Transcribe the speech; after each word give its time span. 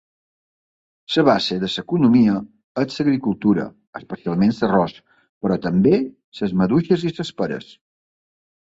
La 1.15 1.23
base 1.27 1.57
de 1.63 1.69
l'economia 1.73 2.39
és 2.85 2.97
l'agricultura, 3.01 3.67
especialment 4.01 4.57
l'arròs, 4.63 4.99
però 5.21 5.63
també 5.71 5.97
les 6.03 6.61
maduixes 6.65 7.09
i 7.13 7.17
les 7.23 7.35
peres. 7.45 7.75